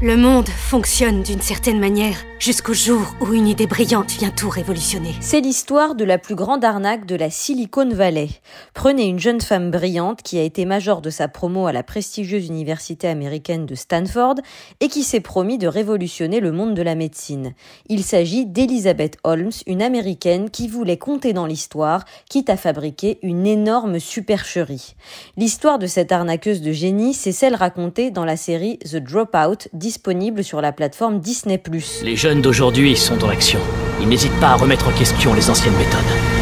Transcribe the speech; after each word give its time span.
Le 0.00 0.16
monde 0.16 0.48
fonctionne 0.48 1.24
d'une 1.24 1.40
certaine 1.40 1.80
manière 1.80 2.24
jusqu'au 2.38 2.72
jour 2.72 3.14
où 3.20 3.32
une 3.32 3.48
idée 3.48 3.66
brillante 3.66 4.12
vient 4.12 4.30
tout 4.30 4.48
révolutionner. 4.48 5.14
C'est 5.20 5.40
l'histoire 5.40 5.94
de 5.94 6.04
la 6.04 6.18
plus 6.18 6.34
grande 6.34 6.64
arnaque 6.64 7.04
de 7.04 7.16
la 7.16 7.30
Silicon 7.30 7.88
Valley. 7.88 8.28
Prenez 8.74 9.06
une 9.06 9.18
jeune 9.18 9.40
femme 9.40 9.70
brillante 9.70 10.22
qui 10.22 10.38
a 10.38 10.42
été 10.42 10.64
major 10.64 11.02
de 11.02 11.10
sa 11.10 11.28
promo 11.28 11.66
à 11.66 11.72
la 11.72 11.82
prestigieuse 11.82 12.46
université 12.46 13.08
américaine 13.08 13.66
de 13.66 13.74
Stanford 13.74 14.36
et 14.80 14.88
qui 14.88 15.02
s'est 15.02 15.20
promis 15.20 15.58
de 15.58 15.66
révolutionner 15.66 16.40
le 16.40 16.52
monde 16.52 16.74
de 16.74 16.82
la 16.82 16.94
médecine. 16.94 17.54
Il 17.88 18.04
s'agit 18.04 18.46
d'Elizabeth 18.46 19.18
Holmes, 19.24 19.50
une 19.66 19.82
américaine 19.82 20.50
qui 20.50 20.68
voulait 20.68 20.96
compter 20.96 21.32
dans 21.32 21.46
l'histoire, 21.46 22.04
quitte 22.30 22.50
à 22.50 22.56
fabriquer 22.56 23.18
une 23.22 23.46
énorme 23.46 23.98
supercherie. 23.98 24.94
L'histoire 25.36 25.78
de 25.78 25.86
cette 25.86 26.12
arnaqueuse 26.12 26.62
de 26.62 26.72
génie, 26.72 27.14
c'est 27.14 27.32
celle 27.32 27.54
racontée 27.54 28.10
dans 28.10 28.24
la 28.24 28.36
série 28.36 28.78
The 28.78 28.96
Dropout 28.96 29.68
disponible 29.72 30.44
sur 30.44 30.60
la 30.60 30.72
plateforme 30.72 31.18
Disney+. 31.20 31.60
Les 32.02 32.16
jeunes 32.28 32.42
d'aujourd'hui 32.42 32.94
sont 32.94 33.16
dans 33.16 33.26
l'action. 33.26 33.58
Ils 34.02 34.06
n'hésitent 34.06 34.38
pas 34.38 34.48
à 34.48 34.56
remettre 34.56 34.86
en 34.86 34.92
question 34.92 35.32
les 35.32 35.48
anciennes 35.48 35.78
méthodes. 35.78 36.37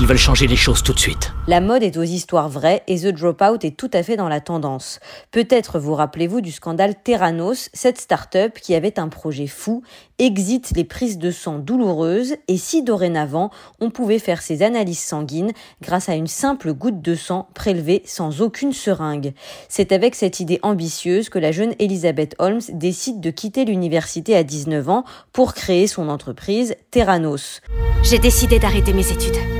Ils 0.00 0.06
veulent 0.06 0.16
changer 0.16 0.46
les 0.46 0.54
choses 0.54 0.84
tout 0.84 0.92
de 0.92 0.98
suite. 1.00 1.32
La 1.48 1.60
mode 1.60 1.82
est 1.82 1.96
aux 1.96 2.04
histoires 2.04 2.48
vraies 2.48 2.84
et 2.86 3.00
The 3.00 3.08
Dropout 3.08 3.64
est 3.64 3.76
tout 3.76 3.90
à 3.92 4.04
fait 4.04 4.14
dans 4.14 4.28
la 4.28 4.40
tendance. 4.40 5.00
Peut-être 5.32 5.80
vous 5.80 5.96
rappelez-vous 5.96 6.40
du 6.40 6.52
scandale 6.52 6.94
Terranos, 7.02 7.68
cette 7.72 7.98
start-up 7.98 8.60
qui 8.62 8.76
avait 8.76 9.00
un 9.00 9.08
projet 9.08 9.48
fou, 9.48 9.82
exit 10.20 10.70
les 10.76 10.84
prises 10.84 11.18
de 11.18 11.32
sang 11.32 11.58
douloureuses 11.58 12.36
et 12.46 12.58
si 12.58 12.84
dorénavant 12.84 13.50
on 13.80 13.90
pouvait 13.90 14.20
faire 14.20 14.40
ses 14.40 14.62
analyses 14.62 15.00
sanguines 15.00 15.50
grâce 15.82 16.08
à 16.08 16.14
une 16.14 16.28
simple 16.28 16.74
goutte 16.74 17.02
de 17.02 17.16
sang 17.16 17.48
prélevée 17.54 18.02
sans 18.04 18.40
aucune 18.40 18.72
seringue. 18.72 19.32
C'est 19.68 19.90
avec 19.90 20.14
cette 20.14 20.38
idée 20.38 20.60
ambitieuse 20.62 21.28
que 21.28 21.40
la 21.40 21.50
jeune 21.50 21.74
Elizabeth 21.80 22.36
Holmes 22.38 22.60
décide 22.72 23.20
de 23.20 23.30
quitter 23.30 23.64
l'université 23.64 24.36
à 24.36 24.44
19 24.44 24.90
ans 24.90 25.04
pour 25.32 25.54
créer 25.54 25.88
son 25.88 26.08
entreprise 26.08 26.76
Terranos. 26.92 27.62
J'ai 28.04 28.20
décidé 28.20 28.60
d'arrêter 28.60 28.92
mes 28.92 29.10
études. 29.10 29.57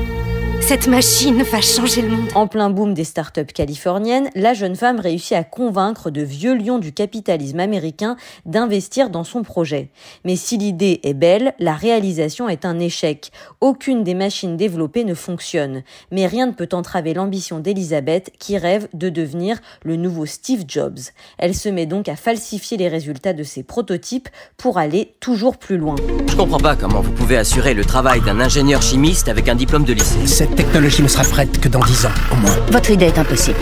Cette 0.69 0.87
machine 0.87 1.43
va 1.45 1.63
changer 1.63 2.03
le 2.03 2.11
monde. 2.11 2.29
En 2.35 2.47
plein 2.47 2.69
boom 2.69 2.93
des 2.93 3.05
startups 3.05 3.55
californiennes, 3.55 4.29
la 4.35 4.53
jeune 4.53 4.77
femme 4.77 5.01
réussit 5.01 5.33
à 5.33 5.43
convaincre 5.43 6.11
de 6.11 6.21
vieux 6.21 6.55
lions 6.55 6.79
du 6.79 6.93
capitalisme 6.93 7.59
américain 7.59 8.19
d'investir 8.45 9.09
dans 9.09 9.25
son 9.25 9.43
projet. 9.45 9.89
Mais 10.27 10.37
si 10.37 10.59
l'idée 10.59 11.01
est 11.05 11.15
belle, 11.15 11.55
la 11.59 11.73
réalisation 11.73 12.51
est 12.51 12.67
un 12.67 12.79
échec. 12.81 13.33
Aucune 13.63 14.05
des 14.05 14.13
machines 14.13 14.59
développées 14.59 15.05
ne 15.05 15.15
fonctionne. 15.15 15.85
Mais 16.13 16.27
rien 16.27 16.45
ne 16.45 16.53
peut 16.53 16.69
entraver 16.73 17.15
l'ambition 17.15 17.61
d'Elisabeth 17.61 18.31
qui 18.39 18.59
rêve 18.59 18.89
de 18.93 19.09
devenir 19.09 19.57
le 19.85 19.97
nouveau 19.97 20.27
Steve 20.27 20.65
Jobs. 20.69 20.99
Elle 21.39 21.55
se 21.55 21.71
met 21.71 21.87
donc 21.87 22.11
à 22.11 22.17
falsifier 22.17 22.77
les 22.77 22.89
résultats 22.89 23.33
de 23.33 23.43
ses 23.43 23.63
prototypes 23.63 24.29
pour 24.59 24.77
aller 24.77 25.15
toujours 25.19 25.57
plus 25.57 25.79
loin. 25.79 25.97
Je 26.29 26.37
comprends 26.37 26.59
pas 26.59 26.77
comment 26.77 27.01
vous 27.01 27.13
pouvez 27.13 27.39
assurer 27.39 27.73
le 27.73 27.87
travail 27.87 28.21
d'un 28.21 28.39
ingénieur 28.39 28.83
chimiste 28.83 29.31
avec 29.31 29.49
un 29.49 29.55
diplôme 29.55 29.85
de 29.85 29.95
lycée 29.95 30.58
technologie 30.59 31.05
ne 31.05 31.09
sera 31.09 31.23
prête 31.23 31.61
que 31.61 31.69
dans 31.69 31.79
10 31.79 32.07
ans, 32.07 32.15
au 32.33 32.35
moins. 32.35 32.57
Votre 32.73 32.91
idée 32.91 33.05
est 33.05 33.17
impossible. 33.17 33.59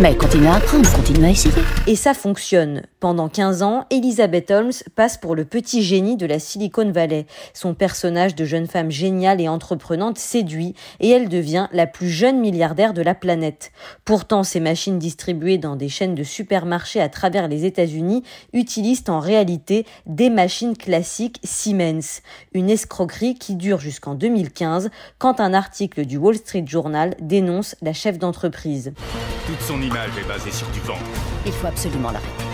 Mais 0.00 0.16
continuez 0.16 0.48
à 0.48 0.54
apprendre, 0.54 0.90
continuez 0.94 1.26
à 1.26 1.30
essayer. 1.30 1.54
Et 1.86 1.94
ça 1.94 2.14
fonctionne. 2.14 2.84
Pendant 3.00 3.28
15 3.28 3.62
ans, 3.62 3.86
Elizabeth 3.90 4.50
Holmes 4.50 4.72
passe 4.96 5.18
pour 5.18 5.36
le 5.36 5.44
petit 5.44 5.84
génie 5.84 6.16
de 6.16 6.26
la 6.26 6.40
Silicon 6.40 6.90
Valley. 6.90 7.26
Son 7.54 7.72
personnage 7.74 8.34
de 8.34 8.44
jeune 8.44 8.66
femme 8.66 8.90
géniale 8.90 9.40
et 9.40 9.46
entreprenante 9.46 10.18
séduit 10.18 10.74
et 10.98 11.08
elle 11.08 11.28
devient 11.28 11.68
la 11.72 11.86
plus 11.86 12.10
jeune 12.10 12.40
milliardaire 12.40 12.94
de 12.94 13.02
la 13.02 13.14
planète. 13.14 13.70
Pourtant, 14.04 14.42
ces 14.42 14.58
machines 14.58 14.98
distribuées 14.98 15.58
dans 15.58 15.76
des 15.76 15.88
chaînes 15.88 16.16
de 16.16 16.24
supermarchés 16.24 17.00
à 17.00 17.08
travers 17.08 17.46
les 17.46 17.64
États-Unis 17.64 18.24
utilisent 18.52 19.04
en 19.06 19.20
réalité 19.20 19.86
des 20.06 20.28
machines 20.28 20.76
classiques 20.76 21.38
Siemens. 21.44 22.22
Une 22.52 22.68
escroquerie 22.68 23.36
qui 23.36 23.54
dure 23.54 23.78
jusqu'en 23.78 24.16
2015 24.16 24.90
quand 25.18 25.38
un 25.38 25.54
article 25.54 26.04
du 26.04 26.16
Wall 26.16 26.36
Street 26.36 26.64
Journal 26.66 27.14
dénonce 27.20 27.76
la 27.80 27.92
chef 27.92 28.18
d'entreprise. 28.18 28.92
Toute 29.46 29.60
son 29.60 29.80
image 29.80 30.10
est 30.18 30.26
basée 30.26 30.50
sur 30.50 30.66
du 30.70 30.80
vent. 30.80 30.98
Il 31.46 31.52
faut 31.52 31.68
absolument 31.68 32.10
l'arrêter. 32.10 32.47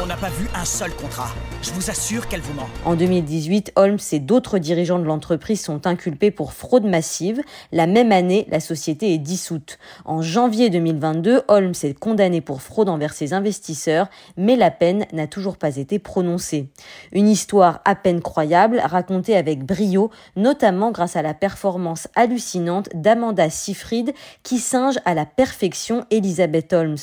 On 0.00 0.06
n'a 0.06 0.16
pas 0.16 0.30
vu 0.30 0.48
un 0.54 0.64
seul 0.64 0.94
contrat. 0.94 1.30
Je 1.60 1.72
vous 1.72 1.90
assure 1.90 2.28
qu'elle 2.28 2.40
vous 2.40 2.54
ment. 2.54 2.68
En 2.84 2.94
2018, 2.94 3.72
Holmes 3.74 3.98
et 4.12 4.20
d'autres 4.20 4.58
dirigeants 4.58 5.00
de 5.00 5.04
l'entreprise 5.04 5.60
sont 5.60 5.88
inculpés 5.88 6.30
pour 6.30 6.52
fraude 6.52 6.84
massive. 6.84 7.40
La 7.72 7.88
même 7.88 8.12
année, 8.12 8.46
la 8.48 8.60
société 8.60 9.12
est 9.12 9.18
dissoute. 9.18 9.80
En 10.04 10.22
janvier 10.22 10.70
2022, 10.70 11.42
Holmes 11.48 11.74
est 11.82 11.98
condamné 11.98 12.40
pour 12.40 12.62
fraude 12.62 12.88
envers 12.88 13.12
ses 13.12 13.34
investisseurs, 13.34 14.06
mais 14.36 14.54
la 14.54 14.70
peine 14.70 15.06
n'a 15.12 15.26
toujours 15.26 15.56
pas 15.56 15.78
été 15.78 15.98
prononcée. 15.98 16.68
Une 17.10 17.28
histoire 17.28 17.80
à 17.84 17.96
peine 17.96 18.20
croyable, 18.20 18.80
racontée 18.84 19.36
avec 19.36 19.66
brio, 19.66 20.12
notamment 20.36 20.92
grâce 20.92 21.16
à 21.16 21.22
la 21.22 21.34
performance 21.34 22.06
hallucinante 22.14 22.88
d'Amanda 22.94 23.50
Seyfried, 23.50 24.14
qui 24.44 24.58
singe 24.58 25.00
à 25.04 25.12
la 25.12 25.26
perfection 25.26 26.04
Elizabeth 26.12 26.72
Holmes. 26.72 26.98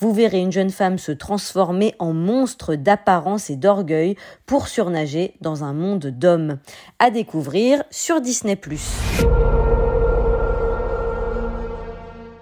Vous 0.00 0.12
verrez 0.12 0.40
une 0.40 0.50
jeune 0.50 0.70
femme 0.70 0.98
se 0.98 1.12
transformer 1.12 1.94
en 2.00 2.12
monstre 2.12 2.74
d'apparence 2.74 3.50
et 3.50 3.56
d'orgueil 3.56 3.99
pour 4.46 4.68
surnager 4.68 5.34
dans 5.40 5.64
un 5.64 5.72
monde 5.72 6.06
d'hommes. 6.06 6.58
À 6.98 7.10
découvrir 7.10 7.82
sur 7.90 8.20
Disney+. 8.20 8.58